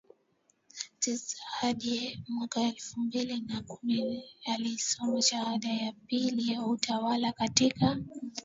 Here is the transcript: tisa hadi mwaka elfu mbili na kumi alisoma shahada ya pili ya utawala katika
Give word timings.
tisa 0.99 1.37
hadi 1.47 2.23
mwaka 2.29 2.61
elfu 2.61 2.99
mbili 2.99 3.41
na 3.41 3.61
kumi 3.61 4.23
alisoma 4.45 5.21
shahada 5.21 5.69
ya 5.73 5.91
pili 6.07 6.51
ya 6.53 6.65
utawala 6.65 7.31
katika 7.31 7.97